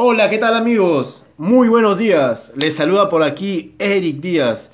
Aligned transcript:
Hola, 0.00 0.30
¿qué 0.30 0.38
tal 0.38 0.54
amigos? 0.54 1.26
Muy 1.38 1.66
buenos 1.66 1.98
días. 1.98 2.52
Les 2.54 2.76
saluda 2.76 3.08
por 3.08 3.24
aquí 3.24 3.74
Eric 3.80 4.20
Díaz. 4.20 4.70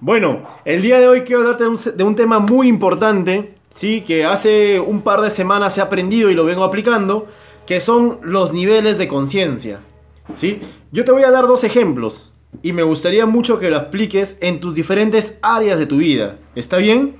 Bueno, 0.00 0.42
el 0.64 0.80
día 0.80 0.98
de 0.98 1.06
hoy 1.06 1.20
quiero 1.20 1.42
hablarte 1.42 1.92
de 1.92 2.02
un, 2.02 2.16
tema 2.16 2.38
muy 2.38 2.66
importante, 2.66 3.52
¿sí? 3.74 4.00
Que 4.00 4.24
hace 4.24 4.80
un 4.80 5.02
par 5.02 5.20
de 5.20 5.28
semanas 5.28 5.76
he 5.76 5.82
aprendido 5.82 6.30
y 6.30 6.34
lo 6.34 6.46
vengo 6.46 6.64
aplicando, 6.64 7.26
que 7.66 7.78
son 7.78 8.20
los 8.22 8.54
niveles 8.54 8.96
de 8.96 9.06
conciencia, 9.06 9.80
¿sí? 10.38 10.60
Yo 10.92 11.04
te 11.04 11.12
voy 11.12 11.24
a 11.24 11.30
dar 11.30 11.46
dos 11.46 11.62
ejemplos 11.62 12.32
y 12.62 12.72
me 12.72 12.84
gustaría 12.84 13.26
mucho 13.26 13.58
que 13.58 13.68
lo 13.68 13.76
apliques 13.76 14.38
en 14.40 14.60
tus 14.60 14.74
diferentes 14.74 15.36
áreas 15.42 15.78
de 15.78 15.84
tu 15.84 15.98
vida. 15.98 16.38
¿Está 16.54 16.78
bien? 16.78 17.16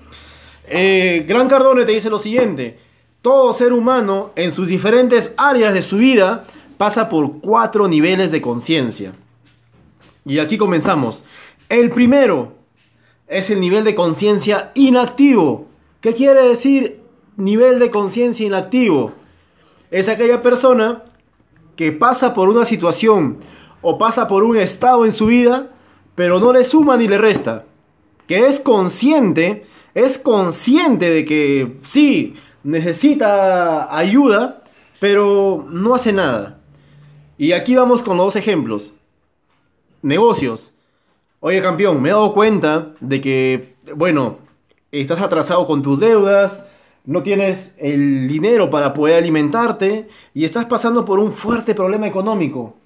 Eh, 0.66 1.26
Gran 1.28 1.48
Cardone 1.48 1.84
te 1.84 1.92
dice 1.92 2.08
lo 2.08 2.18
siguiente, 2.18 2.78
todo 3.20 3.52
ser 3.52 3.74
humano 3.74 4.32
en 4.34 4.50
sus 4.50 4.68
diferentes 4.68 5.34
áreas 5.36 5.74
de 5.74 5.82
su 5.82 5.98
vida 5.98 6.46
pasa 6.76 7.08
por 7.08 7.40
cuatro 7.40 7.88
niveles 7.88 8.32
de 8.32 8.40
conciencia. 8.40 9.12
Y 10.24 10.38
aquí 10.38 10.56
comenzamos. 10.56 11.24
El 11.68 11.90
primero 11.90 12.52
es 13.28 13.50
el 13.50 13.60
nivel 13.60 13.84
de 13.84 13.94
conciencia 13.94 14.72
inactivo. 14.74 15.66
¿Qué 16.00 16.14
quiere 16.14 16.42
decir 16.42 17.00
nivel 17.36 17.78
de 17.78 17.90
conciencia 17.90 18.46
inactivo? 18.46 19.12
Es 19.90 20.08
aquella 20.08 20.42
persona 20.42 21.04
que 21.76 21.92
pasa 21.92 22.34
por 22.34 22.48
una 22.48 22.64
situación 22.64 23.38
o 23.82 23.98
pasa 23.98 24.28
por 24.28 24.44
un 24.44 24.56
estado 24.56 25.04
en 25.04 25.12
su 25.12 25.26
vida, 25.26 25.70
pero 26.14 26.40
no 26.40 26.52
le 26.52 26.64
suma 26.64 26.96
ni 26.96 27.08
le 27.08 27.18
resta. 27.18 27.64
Que 28.26 28.46
es 28.46 28.60
consciente, 28.60 29.66
es 29.94 30.18
consciente 30.18 31.10
de 31.10 31.24
que 31.24 31.78
sí, 31.82 32.34
necesita 32.62 33.94
ayuda, 33.94 34.62
pero 35.00 35.66
no 35.68 35.94
hace 35.94 36.12
nada. 36.12 36.60
Y 37.36 37.52
aquí 37.52 37.74
vamos 37.74 38.02
con 38.02 38.16
los 38.16 38.36
ejemplos. 38.36 38.94
Negocios. 40.02 40.72
Oye, 41.40 41.60
campeón, 41.60 42.00
me 42.00 42.08
he 42.08 42.12
dado 42.12 42.32
cuenta 42.32 42.92
de 43.00 43.20
que, 43.20 43.74
bueno, 43.94 44.38
estás 44.92 45.20
atrasado 45.20 45.66
con 45.66 45.82
tus 45.82 46.00
deudas, 46.00 46.64
no 47.04 47.22
tienes 47.22 47.74
el 47.78 48.28
dinero 48.28 48.70
para 48.70 48.94
poder 48.94 49.16
alimentarte 49.16 50.08
y 50.32 50.44
estás 50.44 50.66
pasando 50.66 51.04
por 51.04 51.18
un 51.18 51.32
fuerte 51.32 51.74
problema 51.74 52.06
económico. 52.06 52.76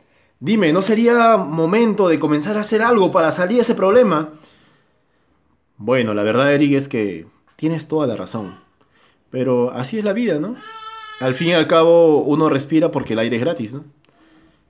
Dime, 0.40 0.72
¿no 0.72 0.82
sería 0.82 1.36
momento 1.36 2.08
de 2.08 2.18
comenzar 2.18 2.56
a 2.56 2.62
hacer 2.62 2.82
algo 2.82 3.12
para 3.12 3.32
salir 3.32 3.56
de 3.56 3.62
ese 3.62 3.74
problema? 3.74 4.30
Bueno, 5.76 6.14
la 6.14 6.22
verdad, 6.22 6.52
Eric, 6.54 6.72
es 6.72 6.88
que 6.88 7.26
tienes 7.56 7.86
toda 7.86 8.06
la 8.06 8.16
razón. 8.16 8.58
Pero 9.30 9.72
así 9.72 9.98
es 9.98 10.04
la 10.04 10.12
vida, 10.12 10.38
¿no? 10.40 10.56
Al 11.20 11.34
fin 11.34 11.48
y 11.48 11.52
al 11.52 11.66
cabo, 11.66 12.22
uno 12.22 12.48
respira 12.48 12.90
porque 12.90 13.12
el 13.12 13.18
aire 13.18 13.36
es 13.36 13.42
gratis, 13.42 13.74
¿no? 13.74 13.84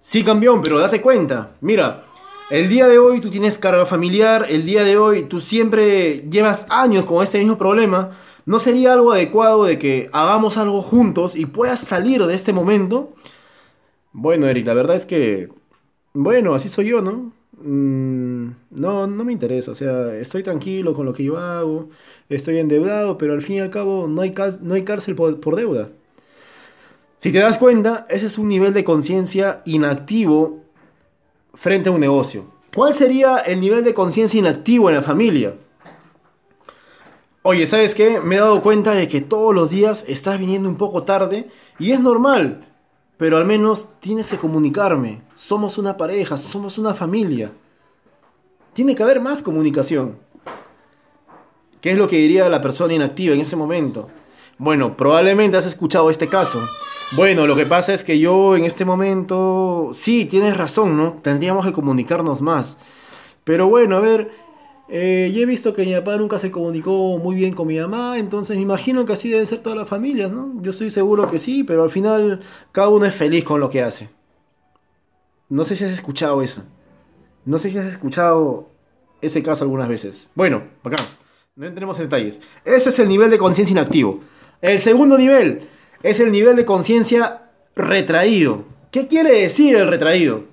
Sí, 0.00 0.24
campeón, 0.24 0.62
pero 0.62 0.78
date 0.78 1.00
cuenta. 1.00 1.52
Mira, 1.60 2.02
el 2.50 2.68
día 2.68 2.88
de 2.88 2.98
hoy 2.98 3.20
tú 3.20 3.30
tienes 3.30 3.58
carga 3.58 3.84
familiar, 3.86 4.46
el 4.48 4.64
día 4.64 4.84
de 4.84 4.96
hoy 4.96 5.24
tú 5.24 5.40
siempre 5.40 6.24
llevas 6.30 6.66
años 6.70 7.04
con 7.04 7.22
este 7.22 7.38
mismo 7.38 7.58
problema. 7.58 8.10
¿No 8.46 8.58
sería 8.58 8.94
algo 8.94 9.12
adecuado 9.12 9.64
de 9.64 9.78
que 9.78 10.08
hagamos 10.12 10.56
algo 10.56 10.80
juntos 10.82 11.36
y 11.36 11.44
puedas 11.46 11.80
salir 11.80 12.24
de 12.24 12.34
este 12.34 12.52
momento? 12.54 13.14
Bueno, 14.12 14.46
Eric, 14.48 14.66
la 14.66 14.74
verdad 14.74 14.96
es 14.96 15.06
que, 15.06 15.48
bueno, 16.14 16.54
así 16.54 16.68
soy 16.68 16.86
yo, 16.88 17.02
¿no? 17.02 17.32
Mm, 17.60 18.50
no, 18.70 19.06
no 19.06 19.24
me 19.24 19.32
interesa, 19.32 19.72
o 19.72 19.74
sea, 19.74 20.14
estoy 20.16 20.42
tranquilo 20.42 20.94
con 20.94 21.06
lo 21.06 21.12
que 21.12 21.24
yo 21.24 21.38
hago, 21.38 21.90
estoy 22.28 22.58
endeudado, 22.58 23.18
pero 23.18 23.34
al 23.34 23.42
fin 23.42 23.56
y 23.56 23.60
al 23.60 23.70
cabo 23.70 24.06
no 24.08 24.22
hay, 24.22 24.34
no 24.62 24.74
hay 24.74 24.84
cárcel 24.84 25.14
por, 25.14 25.40
por 25.40 25.56
deuda. 25.56 25.90
Si 27.18 27.32
te 27.32 27.38
das 27.38 27.58
cuenta, 27.58 28.06
ese 28.08 28.26
es 28.26 28.38
un 28.38 28.48
nivel 28.48 28.72
de 28.72 28.84
conciencia 28.84 29.62
inactivo 29.64 30.60
frente 31.54 31.88
a 31.88 31.92
un 31.92 32.00
negocio. 32.00 32.46
¿Cuál 32.72 32.94
sería 32.94 33.38
el 33.38 33.60
nivel 33.60 33.82
de 33.82 33.92
conciencia 33.92 34.38
inactivo 34.38 34.88
en 34.88 34.94
la 34.94 35.02
familia? 35.02 35.54
Oye, 37.42 37.66
¿sabes 37.66 37.96
qué? 37.96 38.20
Me 38.20 38.36
he 38.36 38.38
dado 38.38 38.62
cuenta 38.62 38.94
de 38.94 39.08
que 39.08 39.20
todos 39.20 39.52
los 39.52 39.70
días 39.70 40.04
estás 40.06 40.38
viniendo 40.38 40.68
un 40.68 40.76
poco 40.76 41.02
tarde 41.02 41.48
y 41.80 41.90
es 41.90 41.98
normal, 41.98 42.68
pero 43.16 43.36
al 43.36 43.46
menos 43.46 43.88
tienes 43.98 44.28
que 44.28 44.38
comunicarme. 44.38 45.22
Somos 45.34 45.76
una 45.76 45.96
pareja, 45.96 46.38
somos 46.38 46.78
una 46.78 46.94
familia. 46.94 47.50
Tiene 48.74 48.94
que 48.94 49.02
haber 49.02 49.20
más 49.20 49.42
comunicación. 49.42 50.18
¿Qué 51.80 51.92
es 51.92 51.98
lo 51.98 52.06
que 52.06 52.18
diría 52.18 52.48
la 52.48 52.60
persona 52.60 52.94
inactiva 52.94 53.34
en 53.34 53.40
ese 53.40 53.56
momento? 53.56 54.08
Bueno, 54.56 54.96
probablemente 54.96 55.56
has 55.56 55.66
escuchado 55.66 56.10
este 56.10 56.28
caso. 56.28 56.60
Bueno, 57.12 57.46
lo 57.46 57.56
que 57.56 57.64
pasa 57.64 57.94
es 57.94 58.04
que 58.04 58.18
yo 58.18 58.54
en 58.54 58.64
este 58.64 58.84
momento, 58.84 59.90
sí, 59.94 60.26
tienes 60.26 60.56
razón, 60.58 60.96
¿no? 60.98 61.14
Tendríamos 61.22 61.64
que 61.64 61.72
comunicarnos 61.72 62.42
más. 62.42 62.76
Pero 63.44 63.66
bueno, 63.66 63.96
a 63.96 64.00
ver, 64.00 64.30
eh, 64.90 65.32
he 65.34 65.46
visto 65.46 65.72
que 65.72 65.86
mi 65.86 65.94
papá 65.94 66.16
nunca 66.16 66.38
se 66.38 66.50
comunicó 66.50 67.16
muy 67.16 67.34
bien 67.34 67.54
con 67.54 67.66
mi 67.66 67.78
mamá, 67.78 68.18
entonces 68.18 68.56
me 68.56 68.62
imagino 68.62 69.06
que 69.06 69.14
así 69.14 69.30
deben 69.30 69.46
ser 69.46 69.60
todas 69.60 69.78
las 69.78 69.88
familias, 69.88 70.30
¿no? 70.30 70.52
Yo 70.60 70.70
estoy 70.70 70.90
seguro 70.90 71.30
que 71.30 71.38
sí, 71.38 71.64
pero 71.64 71.82
al 71.82 71.90
final 71.90 72.40
cada 72.72 72.90
uno 72.90 73.06
es 73.06 73.14
feliz 73.14 73.42
con 73.42 73.58
lo 73.58 73.70
que 73.70 73.82
hace. 73.82 74.10
No 75.48 75.64
sé 75.64 75.76
si 75.76 75.84
has 75.84 75.92
escuchado 75.92 76.42
eso. 76.42 76.62
No 77.46 77.56
sé 77.56 77.70
si 77.70 77.78
has 77.78 77.86
escuchado 77.86 78.68
ese 79.22 79.42
caso 79.42 79.64
algunas 79.64 79.88
veces. 79.88 80.28
Bueno, 80.34 80.62
acá, 80.84 80.98
no 81.56 81.66
entremos 81.66 81.96
en 81.98 82.04
detalles. 82.04 82.42
Ese 82.66 82.90
es 82.90 82.98
el 82.98 83.08
nivel 83.08 83.30
de 83.30 83.38
conciencia 83.38 83.72
inactivo. 83.72 84.20
El 84.60 84.80
segundo 84.80 85.16
nivel 85.16 85.62
es 86.02 86.20
el 86.20 86.32
nivel 86.32 86.56
de 86.56 86.64
conciencia 86.64 87.42
retraído. 87.74 88.64
¿Qué 88.90 89.06
quiere 89.06 89.40
decir 89.40 89.76
el 89.76 89.88
retraído? 89.88 90.44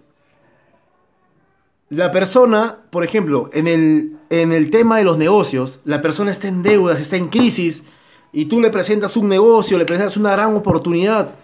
La 1.89 2.11
persona, 2.11 2.79
por 2.89 3.03
ejemplo, 3.03 3.50
en 3.53 3.67
el, 3.67 4.17
en 4.29 4.51
el 4.51 4.72
tema 4.72 4.97
de 4.97 5.03
los 5.03 5.17
negocios, 5.17 5.79
la 5.85 6.01
persona 6.01 6.31
está 6.31 6.47
en 6.47 6.63
deudas, 6.63 7.00
está 7.00 7.16
en 7.16 7.29
crisis, 7.29 7.84
y 8.34 8.45
tú 8.45 8.59
le 8.59 8.72
presentas 8.72 9.16
un 9.16 9.29
negocio, 9.29 9.78
le 9.78 9.85
presentas 9.85 10.17
una 10.17 10.31
gran 10.31 10.55
oportunidad, 10.55 11.35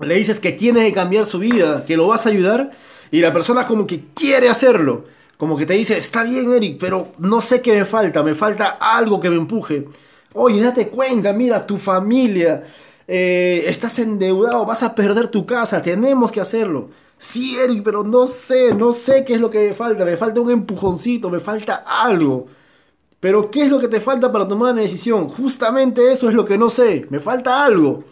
le 0.00 0.14
dices 0.14 0.40
que 0.40 0.52
tiene 0.52 0.86
que 0.86 0.92
cambiar 0.92 1.26
su 1.26 1.38
vida, 1.38 1.84
que 1.84 1.96
lo 1.96 2.06
vas 2.06 2.26
a 2.26 2.30
ayudar, 2.30 2.72
y 3.10 3.20
la 3.20 3.32
persona 3.32 3.66
como 3.66 3.86
que 3.86 4.04
quiere 4.14 4.48
hacerlo, 4.48 5.04
como 5.36 5.56
que 5.56 5.66
te 5.66 5.74
dice, 5.74 5.96
está 5.96 6.24
bien 6.24 6.52
Eric, 6.52 6.78
pero 6.80 7.12
no 7.18 7.40
sé 7.40 7.60
qué 7.60 7.72
me 7.72 7.84
falta, 7.84 8.22
me 8.22 8.34
falta 8.34 8.78
algo 8.80 9.20
que 9.20 9.30
me 9.30 9.36
empuje. 9.36 9.86
Oye, 10.32 10.60
date 10.60 10.88
cuenta, 10.88 11.32
mira, 11.32 11.66
tu 11.66 11.78
familia, 11.78 12.64
eh, 13.08 13.64
estás 13.66 13.98
endeudado, 13.98 14.66
vas 14.66 14.82
a 14.82 14.94
perder 14.94 15.28
tu 15.28 15.46
casa, 15.46 15.80
tenemos 15.80 16.30
que 16.30 16.42
hacerlo. 16.42 16.90
Sí, 17.18 17.56
Eric, 17.58 17.82
pero 17.82 18.04
no 18.04 18.26
sé, 18.26 18.74
no 18.74 18.92
sé 18.92 19.24
qué 19.24 19.34
es 19.34 19.40
lo 19.40 19.50
que 19.50 19.68
me 19.68 19.74
falta, 19.74 20.04
me 20.04 20.16
falta 20.16 20.40
un 20.40 20.50
empujoncito, 20.50 21.30
me 21.30 21.40
falta 21.40 21.76
algo. 21.86 22.46
Pero 23.18 23.50
¿qué 23.50 23.62
es 23.64 23.70
lo 23.70 23.80
que 23.80 23.88
te 23.88 24.00
falta 24.00 24.30
para 24.30 24.46
tomar 24.46 24.74
una 24.74 24.82
decisión? 24.82 25.28
Justamente 25.28 26.12
eso 26.12 26.28
es 26.28 26.34
lo 26.34 26.44
que 26.44 26.58
no 26.58 26.68
sé, 26.68 27.06
me 27.10 27.18
falta 27.18 27.64
algo. 27.64 28.04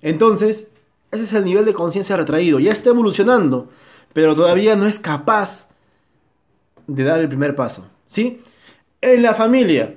Entonces, 0.00 0.68
ese 1.10 1.24
es 1.24 1.32
el 1.32 1.44
nivel 1.44 1.64
de 1.64 1.74
conciencia 1.74 2.16
retraído, 2.16 2.60
ya 2.60 2.72
está 2.72 2.90
evolucionando, 2.90 3.68
pero 4.12 4.34
todavía 4.36 4.76
no 4.76 4.86
es 4.86 4.98
capaz 5.00 5.68
de 6.86 7.04
dar 7.04 7.20
el 7.20 7.28
primer 7.28 7.56
paso, 7.56 7.84
¿sí? 8.06 8.40
En 9.00 9.22
la 9.22 9.34
familia, 9.34 9.96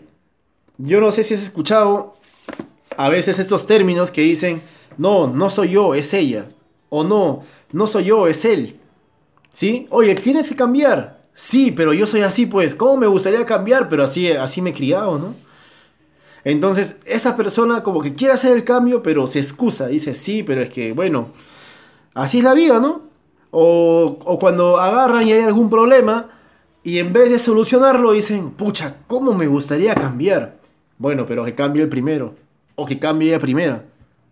yo 0.78 1.00
no 1.00 1.12
sé 1.12 1.24
si 1.24 1.36
has 1.36 1.44
escuchado 1.44 2.16
a 3.00 3.08
veces 3.08 3.40
estos 3.40 3.66
términos 3.66 4.12
que 4.12 4.20
dicen, 4.20 4.62
no, 4.98 5.28
no 5.28 5.50
soy 5.50 5.70
yo, 5.70 5.96
es 5.96 6.14
ella. 6.14 6.48
O 6.90 7.06
no, 7.06 7.44
no 7.72 7.88
soy 7.88 8.04
yo, 8.04 8.28
es 8.28 8.44
él. 8.44 8.78
¿Sí? 9.54 9.88
Oye, 9.90 10.16
tienes 10.16 10.50
que 10.50 10.58
cambiar. 10.58 11.22
Sí, 11.34 11.72
pero 11.72 11.94
yo 11.94 12.06
soy 12.06 12.24
así, 12.24 12.46
pues, 12.46 12.76
¿cómo 12.76 12.98
me 12.98 13.08
gustaría 13.08 13.46
cambiar? 13.46 13.88
Pero 13.88 14.04
así, 14.04 14.30
así 14.34 14.62
me 14.62 14.72
he 14.72 14.74
criado, 14.74 15.18
¿no? 15.18 15.34
Entonces, 16.44 16.98
esa 17.06 17.38
persona 17.38 17.84
como 17.84 18.02
que 18.02 18.16
quiere 18.16 18.34
hacer 18.34 18.52
el 18.52 18.66
cambio, 18.66 19.02
pero 19.02 19.28
se 19.28 19.40
excusa. 19.40 19.88
Dice, 19.88 20.14
sí, 20.14 20.44
pero 20.44 20.62
es 20.62 20.70
que, 20.70 20.92
bueno, 20.92 21.30
así 22.16 22.40
es 22.40 22.44
la 22.44 22.54
vida, 22.54 22.82
¿no? 22.82 23.04
O, 23.52 24.20
o 24.26 24.40
cuando 24.40 24.78
agarran 24.78 25.26
y 25.26 25.32
hay 25.32 25.44
algún 25.44 25.70
problema, 25.70 26.32
y 26.84 26.98
en 26.98 27.14
vez 27.14 27.30
de 27.30 27.40
solucionarlo, 27.40 28.12
dicen, 28.12 28.52
pucha, 28.52 28.98
¿cómo 29.08 29.32
me 29.32 29.48
gustaría 29.48 29.96
cambiar? 29.96 30.60
Bueno, 30.98 31.26
pero 31.26 31.46
que 31.46 31.56
cambie 31.56 31.84
el 31.84 31.88
primero 31.88 32.49
o 32.80 32.86
que 32.86 32.98
cambie 32.98 33.36
a 33.36 33.40
primera. 33.40 33.86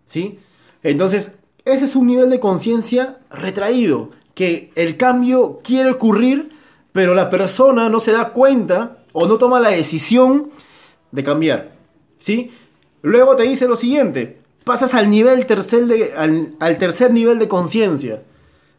¿Sí? 0.06 0.38
Entonces, 0.82 1.32
ese 1.64 1.84
es 1.84 1.94
un 1.94 2.06
nivel 2.06 2.30
de 2.30 2.40
conciencia 2.40 3.18
retraído, 3.30 4.10
que 4.34 4.70
el 4.74 4.96
cambio 4.96 5.60
quiere 5.62 5.90
ocurrir, 5.90 6.50
pero 6.92 7.14
la 7.14 7.28
persona 7.28 7.88
no 7.90 8.00
se 8.00 8.12
da 8.12 8.30
cuenta 8.30 8.98
o 9.12 9.26
no 9.26 9.36
toma 9.36 9.60
la 9.60 9.70
decisión 9.70 10.50
de 11.12 11.24
cambiar. 11.24 11.72
¿Sí? 12.18 12.50
Luego 13.02 13.36
te 13.36 13.42
dice 13.42 13.68
lo 13.68 13.76
siguiente, 13.76 14.38
pasas 14.64 14.94
al, 14.94 15.10
nivel 15.10 15.44
tercer 15.46 15.86
de, 15.86 16.14
al, 16.16 16.54
al 16.58 16.78
tercer 16.78 17.12
nivel 17.12 17.38
de 17.38 17.48
conciencia, 17.48 18.22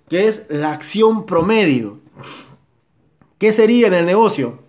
que 0.09 0.27
es 0.27 0.45
la 0.49 0.71
acción 0.71 1.25
promedio. 1.25 1.99
¿Qué 3.37 3.51
sería 3.51 3.87
en 3.87 3.93
el 3.93 4.05
negocio? 4.05 4.59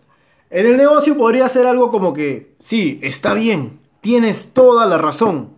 En 0.50 0.66
el 0.66 0.76
negocio 0.76 1.16
podría 1.16 1.48
ser 1.48 1.66
algo 1.66 1.90
como 1.90 2.12
que, 2.12 2.52
sí, 2.58 2.98
está 3.02 3.34
bien, 3.34 3.80
Tienes 4.00 4.52
toda 4.52 4.86
la 4.86 4.98
razón. 4.98 5.50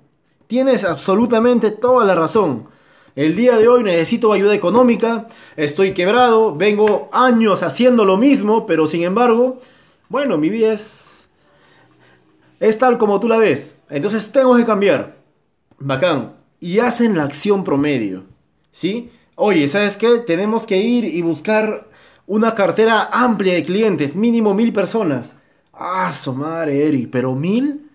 Tienes 0.46 0.84
absolutamente 0.84 1.70
toda 1.70 2.04
la 2.04 2.14
razón. 2.14 2.68
El 3.14 3.36
día 3.36 3.56
de 3.58 3.68
hoy 3.68 3.82
necesito 3.82 4.32
ayuda 4.32 4.54
económica, 4.54 5.26
estoy 5.56 5.92
quebrado, 5.92 6.56
vengo 6.56 7.10
años 7.12 7.62
haciendo 7.62 8.04
lo 8.06 8.16
mismo, 8.16 8.64
pero 8.64 8.86
sin 8.86 9.02
embargo, 9.02 9.60
bueno, 10.08 10.38
mi 10.38 10.48
vida 10.48 10.72
es, 10.72 11.28
es 12.58 12.78
tal 12.78 12.96
como 12.96 13.20
tú 13.20 13.28
la 13.28 13.36
ves. 13.36 13.76
Entonces 13.90 14.32
tengo 14.32 14.56
que 14.56 14.64
cambiar. 14.64 15.16
Bacán. 15.78 16.34
Y 16.58 16.78
hacen 16.78 17.16
la 17.16 17.24
acción 17.24 17.64
promedio. 17.64 18.24
¿Sí? 18.70 19.10
Oye, 19.34 19.68
¿sabes 19.68 19.96
qué? 19.96 20.18
Tenemos 20.18 20.64
que 20.66 20.78
ir 20.78 21.04
y 21.04 21.20
buscar 21.20 21.88
una 22.26 22.54
cartera 22.54 23.10
amplia 23.12 23.54
de 23.54 23.64
clientes, 23.64 24.16
mínimo 24.16 24.54
mil 24.54 24.72
personas. 24.72 25.36
Ah, 25.72 26.12
su 26.12 26.32
madre, 26.32 26.86
Eric, 26.86 27.10
pero 27.10 27.34
mil? 27.34 27.90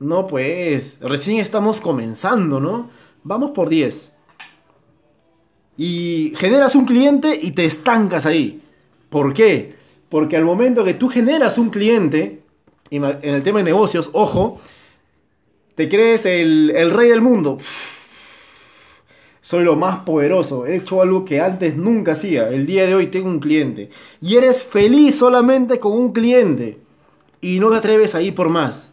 No, 0.00 0.26
pues, 0.26 0.98
recién 1.00 1.38
estamos 1.38 1.80
comenzando, 1.80 2.60
¿no? 2.60 2.90
Vamos 3.24 3.50
por 3.50 3.68
10. 3.68 4.12
Y 5.76 6.32
generas 6.36 6.74
un 6.74 6.84
cliente 6.84 7.38
y 7.40 7.50
te 7.52 7.64
estancas 7.64 8.24
ahí. 8.24 8.62
¿Por 9.10 9.32
qué? 9.32 9.74
Porque 10.08 10.36
al 10.36 10.44
momento 10.44 10.84
que 10.84 10.94
tú 10.94 11.08
generas 11.08 11.58
un 11.58 11.70
cliente, 11.70 12.42
en 12.90 13.04
el 13.04 13.42
tema 13.42 13.58
de 13.58 13.64
negocios, 13.64 14.10
ojo, 14.12 14.60
te 15.74 15.88
crees 15.88 16.26
el, 16.26 16.72
el 16.74 16.90
rey 16.90 17.08
del 17.08 17.20
mundo. 17.20 17.58
Soy 19.40 19.64
lo 19.64 19.76
más 19.76 20.00
poderoso. 20.00 20.66
He 20.66 20.76
hecho 20.76 21.02
algo 21.02 21.24
que 21.24 21.40
antes 21.40 21.76
nunca 21.76 22.12
hacía. 22.12 22.48
El 22.50 22.66
día 22.66 22.86
de 22.86 22.94
hoy 22.94 23.06
tengo 23.06 23.28
un 23.28 23.40
cliente. 23.40 23.90
Y 24.20 24.36
eres 24.36 24.62
feliz 24.62 25.18
solamente 25.18 25.80
con 25.80 25.92
un 25.92 26.12
cliente. 26.12 26.78
Y 27.40 27.58
no 27.60 27.70
te 27.70 27.76
atreves 27.76 28.14
a 28.14 28.22
ir 28.22 28.34
por 28.34 28.48
más. 28.48 28.92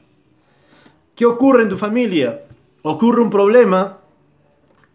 ¿Qué 1.15 1.25
ocurre 1.25 1.63
en 1.63 1.69
tu 1.69 1.77
familia? 1.77 2.41
Ocurre 2.81 3.21
un 3.21 3.29
problema 3.29 4.00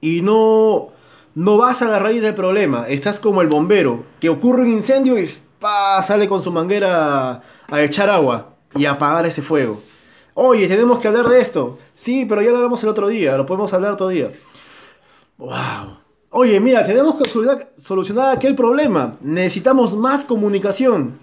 y 0.03 0.21
no, 0.21 0.89
no 1.35 1.57
vas 1.57 1.81
a 1.81 1.89
la 1.89 1.99
raíz 1.99 2.21
del 2.23 2.35
problema. 2.35 2.87
Estás 2.89 3.19
como 3.19 3.41
el 3.41 3.49
bombero, 3.49 4.05
que 4.21 4.29
ocurre 4.29 4.63
un 4.63 4.71
incendio 4.71 5.19
y 5.19 5.31
sale 6.03 6.29
con 6.29 6.43
su 6.43 6.53
manguera 6.53 7.43
a, 7.69 7.83
echar 7.83 8.11
agua 8.11 8.55
y 8.75 8.85
apagar 8.85 9.25
ese 9.25 9.41
fuego. 9.41 9.81
Oye, 10.35 10.69
tenemos 10.69 10.99
que 10.99 11.09
hablar 11.09 11.27
de 11.29 11.41
esto. 11.41 11.79
Sí, 11.95 12.27
pero 12.27 12.43
ya 12.43 12.51
lo 12.51 12.57
hablamos 12.57 12.83
el 12.83 12.91
otro 12.91 13.09
día, 13.09 13.37
lo 13.39 13.47
podemos 13.47 13.73
hablar 13.73 13.95
otro 13.95 14.09
día. 14.09 14.31
Wow. 15.39 15.97
Oye, 16.31 16.61
mira, 16.61 16.85
tenemos 16.85 17.17
que 17.17 17.31
solucionar 17.77 18.37
aquel 18.37 18.55
problema. 18.55 19.17
Necesitamos 19.23 19.97
más 19.97 20.25
comunicación. 20.25 21.19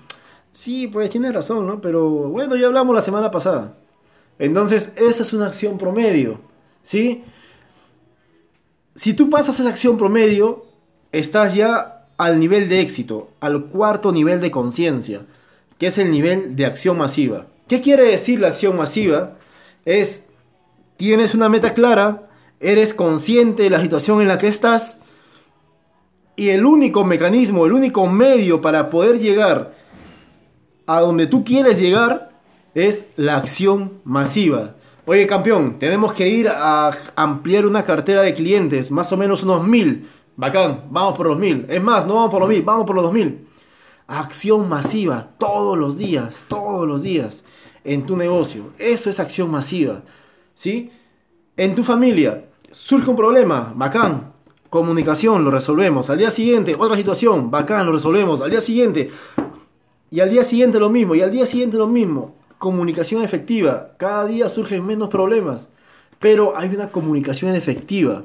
Sí, 0.51 0.87
pues 0.87 1.11
tienes 1.11 1.33
razón, 1.33 1.67
¿no? 1.67 1.81
Pero 1.81 2.09
bueno, 2.09 2.55
ya 2.55 2.65
hablamos 2.65 2.95
la 2.95 3.03
semana 3.03 3.29
pasada. 3.29 3.75
Entonces, 4.39 4.91
esa 4.95 5.23
es 5.23 5.33
una 5.33 5.47
acción 5.47 5.77
promedio, 5.77 6.39
¿sí? 6.83 7.23
Si 8.95 9.13
tú 9.13 9.29
pasas 9.29 9.59
esa 9.59 9.69
acción 9.69 9.97
promedio, 9.97 10.65
estás 11.11 11.53
ya 11.53 12.07
al 12.17 12.39
nivel 12.39 12.69
de 12.69 12.81
éxito, 12.81 13.29
al 13.39 13.65
cuarto 13.65 14.11
nivel 14.11 14.41
de 14.41 14.51
conciencia, 14.51 15.21
que 15.77 15.87
es 15.87 15.97
el 15.97 16.11
nivel 16.11 16.55
de 16.55 16.65
acción 16.65 16.97
masiva. 16.97 17.47
¿Qué 17.67 17.81
quiere 17.81 18.05
decir 18.05 18.39
la 18.39 18.47
acción 18.47 18.75
masiva? 18.75 19.37
Es, 19.85 20.23
tienes 20.97 21.35
una 21.35 21.49
meta 21.49 21.73
clara, 21.73 22.29
eres 22.59 22.93
consciente 22.93 23.63
de 23.63 23.69
la 23.69 23.81
situación 23.81 24.21
en 24.21 24.27
la 24.27 24.37
que 24.37 24.47
estás, 24.47 24.99
y 26.35 26.49
el 26.49 26.65
único 26.65 27.03
mecanismo, 27.03 27.65
el 27.65 27.73
único 27.73 28.05
medio 28.07 28.61
para 28.61 28.89
poder 28.89 29.19
llegar 29.19 29.73
a 30.85 31.01
donde 31.01 31.27
tú 31.27 31.43
quieres 31.43 31.79
llegar 31.79 32.31
es 32.73 33.05
la 33.15 33.37
acción 33.37 34.01
masiva. 34.03 34.75
Oye, 35.05 35.25
campeón, 35.25 35.79
tenemos 35.79 36.11
que 36.11 36.27
ir 36.27 36.49
a 36.49 36.91
ampliar 37.15 37.65
una 37.65 37.85
cartera 37.85 38.23
de 38.23 38.33
clientes, 38.33 38.91
más 38.91 39.09
o 39.13 39.17
menos 39.17 39.41
unos 39.41 39.65
mil. 39.65 40.09
Bacán, 40.35 40.83
vamos 40.91 41.15
por 41.15 41.27
los 41.27 41.39
mil. 41.39 41.65
Es 41.69 41.81
más, 41.81 42.05
no 42.05 42.15
vamos 42.15 42.29
por 42.29 42.41
los 42.41 42.49
mil, 42.49 42.61
vamos 42.61 42.85
por 42.85 42.95
los 42.95 43.05
dos 43.05 43.13
mil. 43.13 43.47
Acción 44.05 44.67
masiva, 44.69 45.29
todos 45.37 45.77
los 45.77 45.97
días, 45.97 46.45
todos 46.47 46.87
los 46.87 47.01
días, 47.01 47.43
en 47.83 48.05
tu 48.05 48.17
negocio. 48.17 48.65
Eso 48.77 49.09
es 49.09 49.19
acción 49.19 49.49
masiva. 49.49 50.03
¿Sí? 50.53 50.91
En 51.55 51.73
tu 51.73 51.83
familia, 51.83 52.45
surge 52.69 53.09
un 53.09 53.15
problema, 53.15 53.73
bacán. 53.75 54.33
Comunicación, 54.69 55.43
lo 55.43 55.51
resolvemos. 55.51 56.09
Al 56.09 56.17
día 56.17 56.29
siguiente, 56.29 56.75
otra 56.77 56.97
situación, 56.97 57.49
bacán, 57.49 57.85
lo 57.85 57.93
resolvemos. 57.93 58.41
Al 58.41 58.51
día 58.51 58.61
siguiente, 58.61 59.09
y 60.11 60.19
al 60.19 60.29
día 60.29 60.43
siguiente 60.43 60.79
lo 60.79 60.89
mismo, 60.89 61.15
y 61.15 61.21
al 61.21 61.31
día 61.31 61.45
siguiente 61.45 61.77
lo 61.77 61.87
mismo 61.87 62.36
comunicación 62.57 63.23
efectiva. 63.23 63.91
Cada 63.97 64.25
día 64.25 64.49
surgen 64.49 64.85
menos 64.85 65.09
problemas, 65.09 65.67
pero 66.19 66.57
hay 66.57 66.69
una 66.69 66.91
comunicación 66.91 67.55
efectiva. 67.55 68.23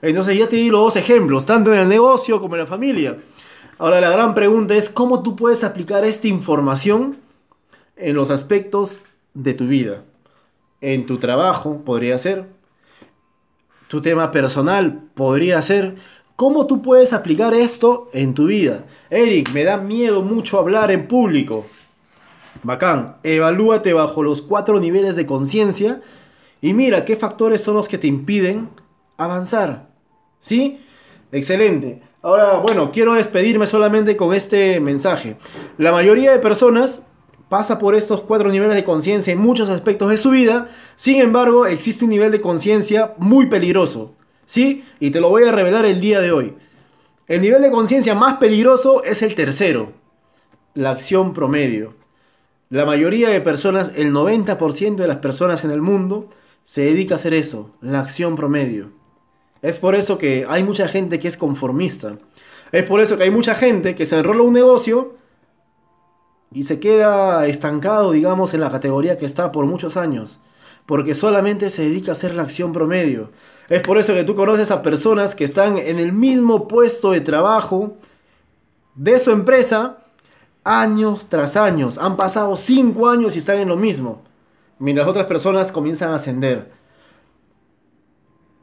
Entonces 0.00 0.36
ya 0.36 0.48
te 0.48 0.56
di 0.56 0.70
los 0.70 0.80
dos 0.80 0.96
ejemplos, 0.96 1.46
tanto 1.46 1.72
en 1.72 1.80
el 1.80 1.88
negocio 1.88 2.40
como 2.40 2.56
en 2.56 2.62
la 2.62 2.66
familia. 2.66 3.18
Ahora 3.78 4.00
la 4.00 4.10
gran 4.10 4.34
pregunta 4.34 4.74
es 4.74 4.88
cómo 4.88 5.22
tú 5.22 5.36
puedes 5.36 5.64
aplicar 5.64 6.04
esta 6.04 6.28
información 6.28 7.16
en 7.96 8.14
los 8.14 8.30
aspectos 8.30 9.00
de 9.34 9.54
tu 9.54 9.66
vida. 9.66 10.02
En 10.80 11.06
tu 11.06 11.18
trabajo 11.18 11.82
podría 11.84 12.18
ser, 12.18 12.46
tu 13.88 14.00
tema 14.00 14.30
personal 14.30 15.02
podría 15.14 15.62
ser, 15.62 15.96
¿cómo 16.34 16.66
tú 16.66 16.82
puedes 16.82 17.12
aplicar 17.12 17.54
esto 17.54 18.10
en 18.12 18.34
tu 18.34 18.46
vida? 18.46 18.84
Eric, 19.10 19.52
me 19.52 19.64
da 19.64 19.76
miedo 19.76 20.22
mucho 20.22 20.58
hablar 20.58 20.90
en 20.90 21.06
público. 21.06 21.66
Bacán, 22.62 23.16
evalúate 23.22 23.92
bajo 23.92 24.22
los 24.22 24.42
cuatro 24.42 24.78
niveles 24.78 25.16
de 25.16 25.26
conciencia 25.26 26.00
y 26.60 26.74
mira 26.74 27.04
qué 27.04 27.16
factores 27.16 27.60
son 27.60 27.74
los 27.74 27.88
que 27.88 27.98
te 27.98 28.06
impiden 28.06 28.70
avanzar. 29.16 29.88
¿Sí? 30.38 30.80
Excelente. 31.32 32.02
Ahora, 32.22 32.58
bueno, 32.58 32.92
quiero 32.92 33.14
despedirme 33.14 33.66
solamente 33.66 34.16
con 34.16 34.32
este 34.32 34.78
mensaje. 34.78 35.36
La 35.76 35.90
mayoría 35.90 36.30
de 36.30 36.38
personas 36.38 37.02
pasa 37.48 37.78
por 37.78 37.94
estos 37.94 38.22
cuatro 38.22 38.50
niveles 38.50 38.76
de 38.76 38.84
conciencia 38.84 39.32
en 39.32 39.40
muchos 39.40 39.68
aspectos 39.68 40.08
de 40.08 40.18
su 40.18 40.30
vida, 40.30 40.68
sin 40.96 41.20
embargo, 41.20 41.66
existe 41.66 42.04
un 42.04 42.10
nivel 42.10 42.30
de 42.30 42.40
conciencia 42.40 43.14
muy 43.18 43.46
peligroso. 43.46 44.14
¿Sí? 44.46 44.84
Y 45.00 45.10
te 45.10 45.20
lo 45.20 45.30
voy 45.30 45.44
a 45.44 45.52
revelar 45.52 45.84
el 45.84 46.00
día 46.00 46.20
de 46.20 46.30
hoy. 46.30 46.54
El 47.26 47.40
nivel 47.40 47.62
de 47.62 47.70
conciencia 47.70 48.14
más 48.14 48.36
peligroso 48.38 49.02
es 49.04 49.22
el 49.22 49.34
tercero, 49.34 49.92
la 50.74 50.90
acción 50.90 51.32
promedio. 51.32 51.94
La 52.72 52.86
mayoría 52.86 53.28
de 53.28 53.42
personas, 53.42 53.92
el 53.96 54.14
90% 54.14 54.96
de 54.96 55.06
las 55.06 55.18
personas 55.18 55.62
en 55.62 55.72
el 55.72 55.82
mundo, 55.82 56.30
se 56.64 56.80
dedica 56.80 57.14
a 57.14 57.18
hacer 57.18 57.34
eso, 57.34 57.68
la 57.82 58.00
acción 58.00 58.34
promedio. 58.34 58.92
Es 59.60 59.78
por 59.78 59.94
eso 59.94 60.16
que 60.16 60.46
hay 60.48 60.62
mucha 60.62 60.88
gente 60.88 61.20
que 61.20 61.28
es 61.28 61.36
conformista. 61.36 62.16
Es 62.72 62.84
por 62.84 63.02
eso 63.02 63.18
que 63.18 63.24
hay 63.24 63.30
mucha 63.30 63.54
gente 63.54 63.94
que 63.94 64.06
se 64.06 64.18
enrola 64.18 64.44
un 64.44 64.54
negocio 64.54 65.16
y 66.50 66.64
se 66.64 66.80
queda 66.80 67.46
estancado, 67.46 68.10
digamos, 68.10 68.54
en 68.54 68.60
la 68.60 68.70
categoría 68.70 69.18
que 69.18 69.26
está 69.26 69.52
por 69.52 69.66
muchos 69.66 69.98
años. 69.98 70.40
Porque 70.86 71.14
solamente 71.14 71.68
se 71.68 71.82
dedica 71.82 72.12
a 72.12 72.14
hacer 72.14 72.34
la 72.34 72.44
acción 72.44 72.72
promedio. 72.72 73.32
Es 73.68 73.82
por 73.82 73.98
eso 73.98 74.14
que 74.14 74.24
tú 74.24 74.34
conoces 74.34 74.70
a 74.70 74.80
personas 74.80 75.34
que 75.34 75.44
están 75.44 75.76
en 75.76 75.98
el 75.98 76.14
mismo 76.14 76.68
puesto 76.68 77.10
de 77.10 77.20
trabajo 77.20 77.98
de 78.94 79.18
su 79.18 79.30
empresa, 79.30 80.01
años 80.64 81.26
tras 81.28 81.56
años. 81.56 81.98
Han 81.98 82.16
pasado 82.16 82.56
cinco 82.56 83.08
años 83.08 83.34
y 83.34 83.38
están 83.38 83.58
en 83.58 83.68
lo 83.68 83.76
mismo. 83.76 84.22
Mientras 84.78 85.06
otras 85.06 85.26
personas 85.26 85.72
comienzan 85.72 86.10
a 86.10 86.16
ascender. 86.16 86.70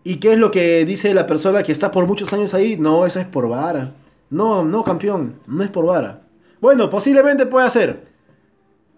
¿Y 0.04 0.18
qué 0.18 0.34
es 0.34 0.40
lo 0.40 0.52
que 0.52 0.86
dice 0.86 1.14
la 1.14 1.28
persona 1.28 1.64
que 1.64 1.72
está 1.72 1.92
por 1.92 2.08
muchos 2.08 2.32
años 2.34 2.54
ahí? 2.54 2.78
No, 2.78 3.06
eso 3.06 3.20
es 3.20 3.28
por 3.28 3.48
vara. 3.48 3.94
No, 4.30 4.64
no, 4.64 4.84
campeón, 4.84 5.36
no 5.48 5.64
es 5.64 5.70
por 5.70 5.86
vara. 5.86 6.22
Bueno, 6.62 6.90
posiblemente 6.90 7.46
pueda 7.46 7.70
ser. 7.70 8.08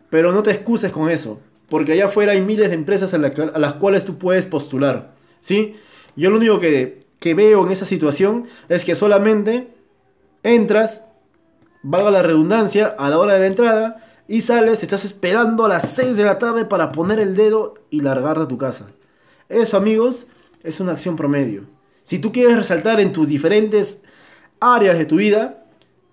Pero 0.10 0.32
no 0.32 0.44
te 0.44 0.52
excuses 0.52 0.92
con 0.92 1.10
eso. 1.10 1.40
Porque 1.70 1.94
allá 1.94 2.06
afuera 2.06 2.34
hay 2.34 2.42
miles 2.42 2.70
de 2.70 2.76
empresas 2.76 3.14
a, 3.14 3.18
las 3.18 3.74
cuales 3.76 4.06
tú 4.06 4.18
puedes 4.18 4.46
postular. 4.46 5.14
¿Sí? 5.40 5.76
Yo 6.16 6.30
lo 6.30 6.38
único 6.38 6.60
que, 6.60 7.06
que 7.20 7.34
veo 7.34 7.66
en 7.66 7.72
esa 7.72 7.86
situación 7.86 8.48
es 8.68 8.84
que 8.84 8.94
solamente 8.94 9.70
entras 10.44 11.06
valga 11.84 12.12
la 12.12 12.24
redundancia, 12.24 12.96
a 12.98 13.10
la 13.10 13.20
hora 13.20 13.34
de 13.34 13.40
la 13.42 13.48
entrada 13.48 14.06
y 14.28 14.42
sales, 14.42 14.82
estás 14.82 15.04
esperando 15.06 15.66
a 15.66 15.70
las 15.70 15.90
6 15.90 16.16
de 16.16 16.24
la 16.24 16.40
tarde 16.40 16.66
para 16.66 16.92
poner 16.92 17.20
el 17.20 17.36
dedo 17.36 17.76
y 17.90 18.02
largarte 18.02 18.44
a 18.44 18.48
tu 18.48 18.58
casa. 18.58 18.88
Eso, 19.50 19.78
amigos, 19.78 20.28
es 20.64 20.80
una 20.80 20.94
acción 20.94 21.16
promedio. 21.16 21.66
Si 22.04 22.20
tú 22.20 22.32
quieres 22.32 22.56
resaltar 22.56 23.00
en 23.00 23.12
tus 23.12 23.28
diferentes 23.28 24.00
áreas 24.60 24.98
de 24.98 25.06
tu 25.06 25.18
vida, 25.18 25.66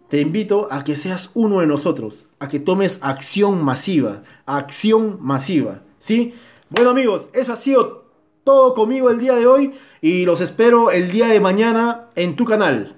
te 0.09 0.21
invito 0.21 0.69
a 0.71 0.85
que 0.85 0.97
seas 0.97 1.31
uno 1.35 1.61
de 1.61 1.67
nosotros, 1.67 2.27
a 2.39 2.49
que 2.49 2.59
tomes 2.59 2.99
acción 3.03 3.63
masiva, 3.63 4.23
acción 4.47 5.19
masiva, 5.21 5.83
¿sí? 5.99 6.35
Bueno, 6.71 6.91
amigos, 6.91 7.29
eso 7.33 7.53
ha 7.53 7.57
sido 7.57 8.07
todo 8.43 8.75
conmigo 8.75 9.11
el 9.11 9.19
día 9.19 9.37
de 9.37 9.47
hoy 9.47 9.75
y 10.01 10.25
los 10.25 10.41
espero 10.41 10.91
el 10.91 11.11
día 11.11 11.29
de 11.29 11.41
mañana 11.41 12.07
en 12.15 12.37
tu 12.37 12.45
canal. 12.45 12.98